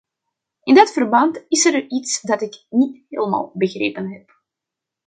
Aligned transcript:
In 0.69 0.75
dat 0.75 0.91
verband 0.91 1.45
is 1.47 1.65
er 1.65 1.89
iets 1.89 2.21
dat 2.21 2.41
ik 2.41 2.65
niet 2.69 3.05
helemaal 3.09 3.51
begrepen 3.55 4.11
heb. 4.11 4.41